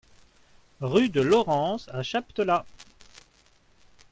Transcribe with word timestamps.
Rue 0.79 1.09
de 1.09 1.21
l'Aurence 1.21 1.87
à 1.89 2.01
Chaptelat 2.01 2.65